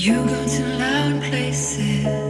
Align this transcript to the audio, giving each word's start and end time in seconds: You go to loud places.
You 0.00 0.14
go 0.14 0.46
to 0.48 0.66
loud 0.78 1.22
places. 1.24 2.29